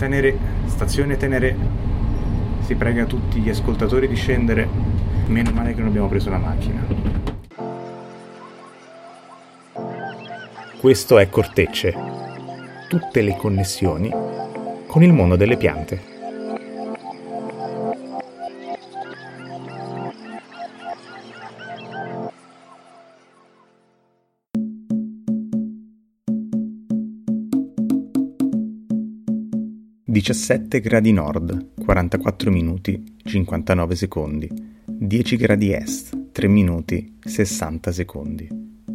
[0.00, 0.34] Tenere,
[0.64, 1.54] stazione Tenere.
[2.60, 4.66] Si prega tutti gli ascoltatori di scendere.
[5.26, 6.86] Meno male che non abbiamo preso la macchina.
[10.78, 11.94] Questo è Cortecce.
[12.88, 14.10] Tutte le connessioni
[14.86, 16.09] con il mondo delle piante.
[30.10, 34.50] 17 gradi nord, 44 minuti, 59 secondi.
[34.84, 38.48] 10 gradi est, 3 minuti, 60 secondi.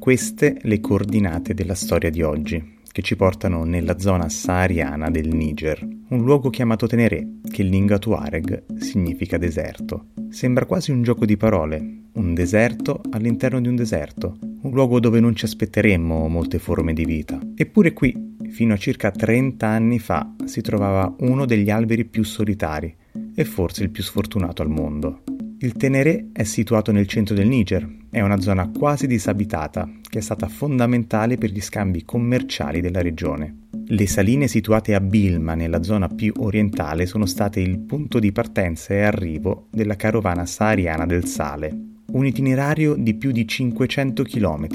[0.00, 5.86] Queste le coordinate della storia di oggi, che ci portano nella zona sahariana del Niger,
[6.08, 10.06] un luogo chiamato Teneré, che in lingua tuareg significa deserto.
[10.30, 15.20] Sembra quasi un gioco di parole, un deserto all'interno di un deserto, un luogo dove
[15.20, 17.38] non ci aspetteremmo molte forme di vita.
[17.54, 22.94] Eppure qui fino a circa 30 anni fa si trovava uno degli alberi più solitari
[23.34, 25.22] e forse il più sfortunato al mondo.
[25.58, 30.22] Il Teneré è situato nel centro del Niger, è una zona quasi disabitata che è
[30.22, 33.64] stata fondamentale per gli scambi commerciali della regione.
[33.86, 38.92] Le saline situate a Bilma, nella zona più orientale, sono state il punto di partenza
[38.92, 41.74] e arrivo della carovana sahariana del sale,
[42.12, 44.66] un itinerario di più di 500 km,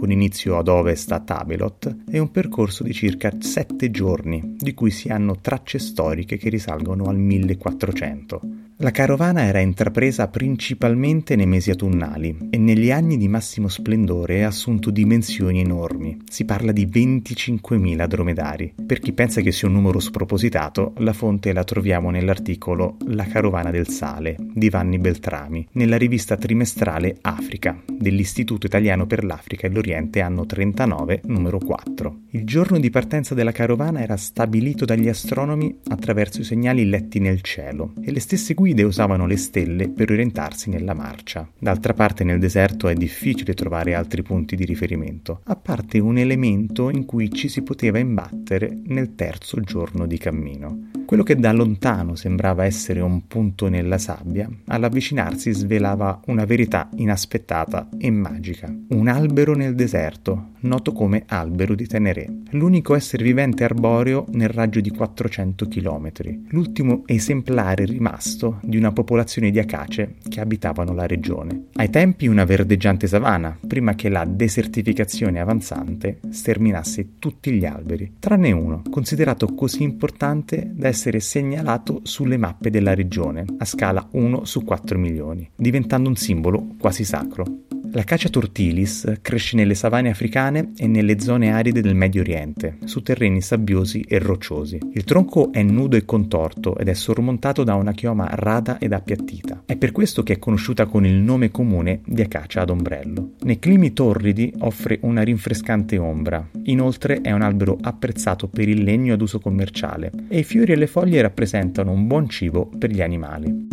[0.00, 4.90] con inizio ad ovest a Tabelot, e un percorso di circa 7 giorni, di cui
[4.90, 8.40] si hanno tracce storiche che risalgono al 1400.
[8.82, 14.46] La carovana era intrapresa principalmente nei mesi autunnali e negli anni di massimo splendore ha
[14.46, 16.16] assunto dimensioni enormi.
[16.30, 18.72] Si parla di 25.000 dromedari.
[18.86, 23.70] Per chi pensa che sia un numero spropositato, la fonte la troviamo nell'articolo La carovana
[23.70, 30.22] del sale di Vanni Beltrami, nella rivista trimestrale Africa dell'Istituto Italiano per l'Africa e l'Oriente
[30.22, 32.20] anno 39, numero 4.
[32.30, 37.42] Il giorno di partenza della carovana era stabilito dagli astronomi attraverso i segnali letti nel
[37.42, 41.48] cielo e le stesse guide guide usavano le stelle per orientarsi nella marcia.
[41.58, 46.88] D'altra parte nel deserto è difficile trovare altri punti di riferimento, a parte un elemento
[46.88, 50.99] in cui ci si poteva imbattere nel terzo giorno di cammino.
[51.10, 57.88] Quello che da lontano sembrava essere un punto nella sabbia, all'avvicinarsi svelava una verità inaspettata
[57.98, 58.72] e magica.
[58.90, 64.80] Un albero nel deserto, noto come albero di Teneré, l'unico essere vivente arboreo nel raggio
[64.80, 66.10] di 400 km,
[66.50, 71.64] l'ultimo esemplare rimasto di una popolazione di acace che abitavano la regione.
[71.72, 78.52] Ai tempi una verdeggiante savana, prima che la desertificazione avanzante sterminasse tutti gli alberi, tranne
[78.52, 84.44] uno, considerato così importante da essere essere segnalato sulle mappe della regione a scala 1
[84.44, 87.68] su 4 milioni, diventando un simbolo quasi sacro.
[87.92, 93.42] L'acacia tortilis cresce nelle savane africane e nelle zone aride del Medio Oriente, su terreni
[93.42, 94.78] sabbiosi e rocciosi.
[94.92, 99.64] Il tronco è nudo e contorto ed è sormontato da una chioma rada ed appiattita.
[99.66, 103.32] È per questo che è conosciuta con il nome comune di acacia ad ombrello.
[103.42, 106.48] Nei climi torridi offre una rinfrescante ombra.
[106.64, 110.76] Inoltre è un albero apprezzato per il legno ad uso commerciale e i fiori e
[110.76, 113.69] le foglie rappresentano un buon cibo per gli animali.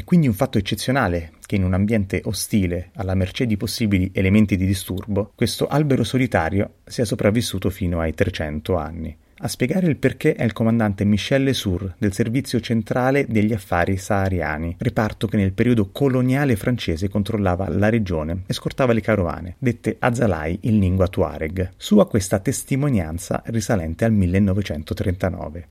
[0.00, 4.56] È quindi un fatto eccezionale che in un ambiente ostile, alla mercé di possibili elementi
[4.56, 9.14] di disturbo, questo albero solitario sia sopravvissuto fino ai 300 anni.
[9.40, 14.76] A spiegare il perché è il comandante Michel Lesour del Servizio Centrale degli Affari Sahariani,
[14.78, 20.60] reparto che nel periodo coloniale francese controllava la regione e scortava le carovane, dette Azalai
[20.62, 21.72] in lingua tuareg.
[21.76, 25.68] Sua questa testimonianza risalente al 1939.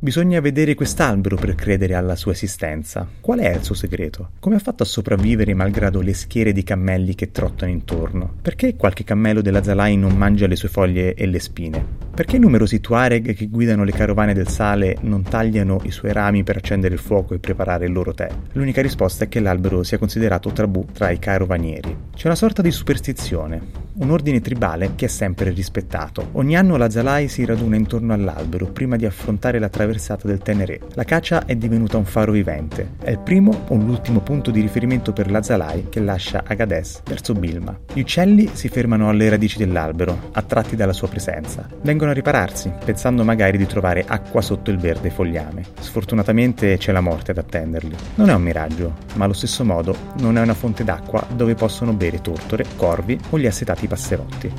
[0.00, 3.06] Bisogna vedere quest'albero per credere alla sua esistenza.
[3.20, 4.30] Qual è il suo segreto?
[4.40, 8.34] Come ha fatto a sopravvivere malgrado le schiere di cammelli che trottano intorno?
[8.42, 11.86] Perché qualche cammello della Zalai non mangia le sue foglie e le spine?
[12.12, 16.56] Perché numerosi Tuareg che guidano le carovane del sale non tagliano i suoi rami per
[16.56, 18.28] accendere il fuoco e preparare il loro tè?
[18.54, 21.96] L'unica risposta è che l'albero sia considerato tabù tra i carovanieri.
[22.16, 26.28] C'è una sorta di superstizione, un ordine tribale che è sempre rispettato.
[26.32, 30.80] Ogni anno la Zalai si raduna intorno all'albero prima di affrontare la traversata del Teneré.
[30.94, 32.90] La caccia è divenuta un faro vivente.
[33.00, 37.32] È il primo o l'ultimo punto di riferimento per la Zalai che lascia Agadez verso
[37.32, 37.78] Bilma.
[37.92, 41.66] Gli uccelli si fermano alle radici dell'albero, attratti dalla sua presenza.
[41.82, 45.64] Vengono a ripararsi, pensando magari di trovare acqua sotto il verde fogliame.
[45.80, 47.94] Sfortunatamente c'è la morte ad attenderli.
[48.16, 51.94] Non è un miraggio, ma allo stesso modo non è una fonte d'acqua dove possono
[51.94, 54.52] bere tortore, corvi o gli assetati i passerotti.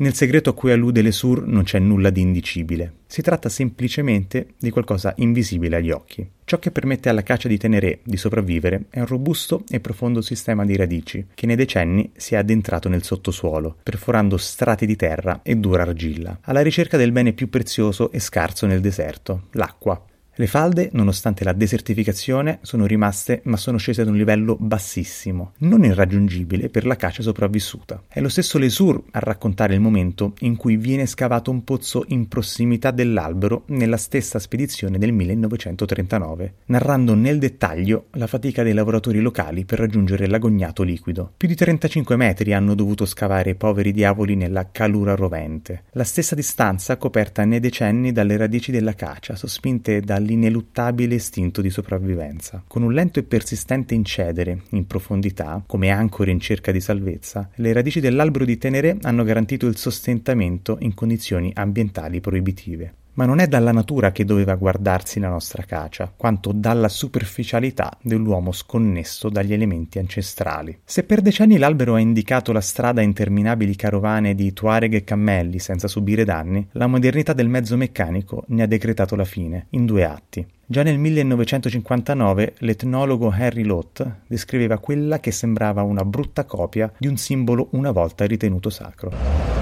[0.00, 2.92] Nel segreto a cui allude Lesur non c'è nulla di indicibile.
[3.08, 6.24] Si tratta semplicemente di qualcosa invisibile agli occhi.
[6.44, 10.64] Ciò che permette alla caccia di Teneré di sopravvivere è un robusto e profondo sistema
[10.64, 15.56] di radici che nei decenni si è addentrato nel sottosuolo, perforando strati di terra e
[15.56, 20.00] dura argilla, alla ricerca del bene più prezioso e scarso nel deserto, l'acqua.
[20.40, 25.82] Le falde, nonostante la desertificazione, sono rimaste ma sono scese ad un livello bassissimo, non
[25.82, 28.04] irraggiungibile per la caccia sopravvissuta.
[28.06, 32.28] È lo stesso Lesur a raccontare il momento in cui viene scavato un pozzo in
[32.28, 39.64] prossimità dell'albero nella stessa spedizione del 1939, narrando nel dettaglio la fatica dei lavoratori locali
[39.64, 41.32] per raggiungere l'agognato liquido.
[41.36, 46.36] Più di 35 metri hanno dovuto scavare i poveri diavoli nella calura rovente, la stessa
[46.36, 52.62] distanza coperta nei decenni dalle radici della cacia, sospinte dal l'ineluttabile istinto di sopravvivenza.
[52.66, 57.72] Con un lento e persistente incedere in profondità, come ancore in cerca di salvezza, le
[57.72, 63.48] radici dell'albero di Tenere hanno garantito il sostentamento in condizioni ambientali proibitive ma non è
[63.48, 69.98] dalla natura che doveva guardarsi la nostra cacia, quanto dalla superficialità dell'uomo sconnesso dagli elementi
[69.98, 70.78] ancestrali.
[70.84, 75.58] Se per decenni l'albero ha indicato la strada a interminabili carovane di Tuareg e cammelli
[75.58, 80.04] senza subire danni, la modernità del mezzo meccanico ne ha decretato la fine, in due
[80.04, 80.46] atti.
[80.64, 87.16] Già nel 1959 l'etnologo Henry Lott descriveva quella che sembrava una brutta copia di un
[87.16, 89.57] simbolo una volta ritenuto sacro.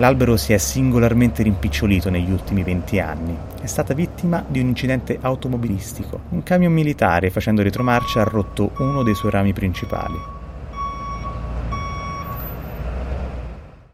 [0.00, 3.36] L'albero si è singolarmente rimpicciolito negli ultimi 20 anni.
[3.60, 6.22] È stata vittima di un incidente automobilistico.
[6.30, 10.14] Un camion militare, facendo retromarcia, ha rotto uno dei suoi rami principali.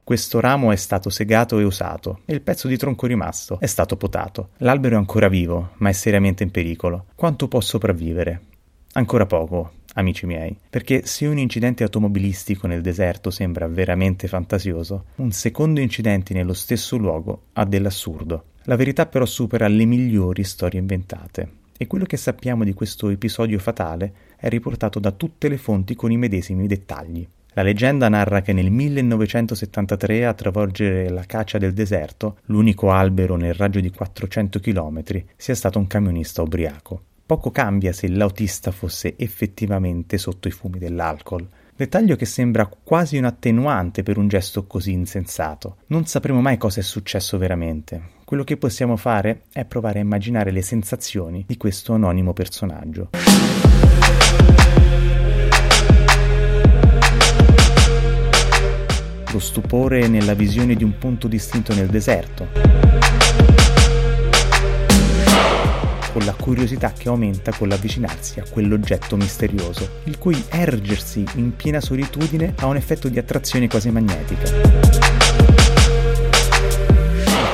[0.05, 3.97] Questo ramo è stato segato e usato e il pezzo di tronco rimasto è stato
[3.97, 4.50] potato.
[4.58, 7.06] L'albero è ancora vivo, ma è seriamente in pericolo.
[7.17, 8.43] Quanto può sopravvivere?
[8.93, 15.32] Ancora poco, amici miei, perché se un incidente automobilistico nel deserto sembra veramente fantasioso, un
[15.32, 18.44] secondo incidente nello stesso luogo ha dell'assurdo.
[18.64, 21.64] La verità però supera le migliori storie inventate.
[21.78, 26.10] E quello che sappiamo di questo episodio fatale è riportato da tutte le fonti con
[26.10, 27.26] i medesimi dettagli.
[27.52, 33.54] La leggenda narra che nel 1973 a travolgere la caccia del deserto, l'unico albero nel
[33.54, 35.02] raggio di 400 km,
[35.37, 37.02] sia stato un camionista ubriaco.
[37.26, 41.44] Poco cambia se l'autista fosse effettivamente sotto i fumi dell'alcol.
[41.75, 45.78] Dettaglio che sembra quasi un attenuante per un gesto così insensato.
[45.88, 48.11] Non sapremo mai cosa è successo veramente.
[48.25, 53.11] Quello che possiamo fare è provare a immaginare le sensazioni di questo anonimo personaggio.
[59.32, 63.45] Lo stupore nella visione di un punto distinto nel deserto
[66.17, 71.79] con la curiosità che aumenta con l'avvicinarsi a quell'oggetto misterioso, il cui ergersi in piena
[71.79, 74.51] solitudine ha un effetto di attrazione quasi magnetica.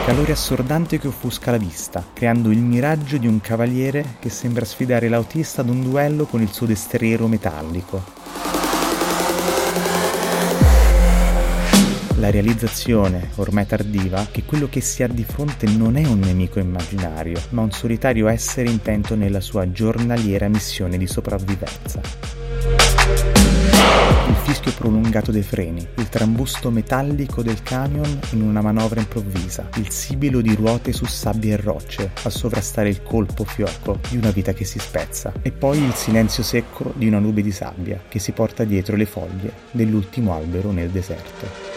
[0.06, 5.09] Calore assordante che offusca la vista, creando il miraggio di un cavaliere che sembra sfidare
[5.09, 8.21] l'autista ad un duello con il suo destriero metallico,
[12.17, 16.59] la realizzazione, ormai tardiva, che quello che si ha di fronte non è un nemico
[16.59, 22.00] immaginario, ma un solitario essere intento nella sua giornaliera missione di sopravvivenza.
[24.29, 29.91] Il fischio prolungato dei freni, il trambusto metallico del camion in una manovra improvvisa, il
[29.91, 34.52] sibilo di ruote su sabbie e rocce a sovrastare il colpo fioco di una vita
[34.52, 38.33] che si spezza, e poi il silenzio secco di una nube di sabbia che si
[38.33, 41.72] porta dietro le foglie dell'ultimo albero nel deserto.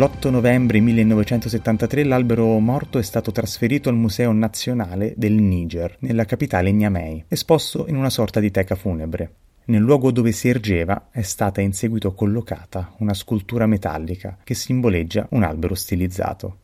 [0.00, 6.72] L'8 novembre 1973 l'albero morto è stato trasferito al Museo Nazionale del Niger, nella capitale
[6.72, 9.34] Niamey, esposto in una sorta di teca funebre.
[9.66, 15.26] Nel luogo dove si ergeva è stata in seguito collocata una scultura metallica che simboleggia
[15.32, 16.59] un albero stilizzato.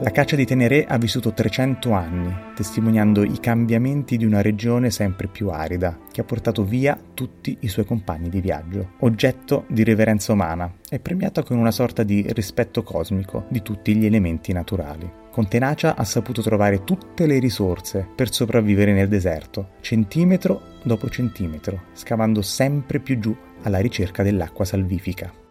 [0.00, 5.26] La caccia di Teneré ha vissuto 300 anni, testimoniando i cambiamenti di una regione sempre
[5.26, 8.92] più arida, che ha portato via tutti i suoi compagni di viaggio.
[9.00, 14.06] Oggetto di reverenza umana, è premiata con una sorta di rispetto cosmico di tutti gli
[14.06, 15.10] elementi naturali.
[15.32, 21.86] Con tenacia ha saputo trovare tutte le risorse per sopravvivere nel deserto, centimetro dopo centimetro,
[21.92, 25.46] scavando sempre più giù alla ricerca dell'acqua salvifica.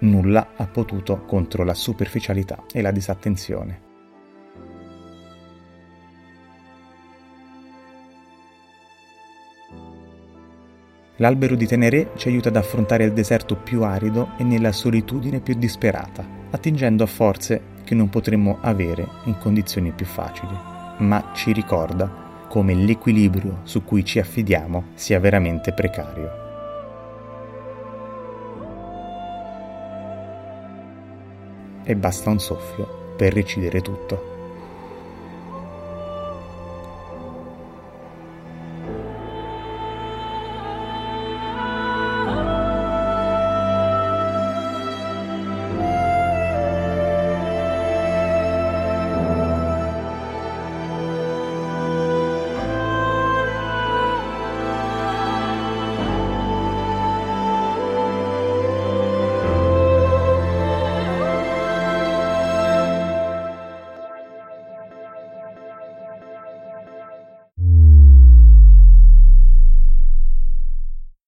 [0.00, 3.86] Nulla ha potuto contro la superficialità e la disattenzione.
[11.20, 15.54] L'albero di Teneré ci aiuta ad affrontare il deserto più arido e nella solitudine più
[15.54, 20.56] disperata, attingendo a forze che non potremmo avere in condizioni più facili,
[20.98, 26.47] ma ci ricorda come l'equilibrio su cui ci affidiamo sia veramente precario.
[31.90, 34.37] E basta un soffio per recidere tutto.